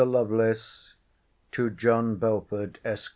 LOVELACE, 0.03 0.95
TO 1.51 1.69
JOHN 1.69 2.15
BELFORD, 2.15 2.79
ESQ. 2.83 3.09